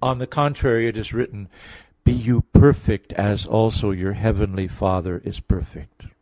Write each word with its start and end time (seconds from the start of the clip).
On 0.00 0.16
the 0.16 0.26
contrary, 0.26 0.88
It 0.88 0.96
is 0.96 1.12
written: 1.12 1.50
"Be 2.04 2.12
you 2.12 2.40
perfect 2.54 3.12
as 3.12 3.44
also 3.44 3.90
your 3.90 4.14
heavenly 4.14 4.66
Father 4.66 5.18
is 5.26 5.40
perfect" 5.40 6.04
(Matt. 6.04 6.12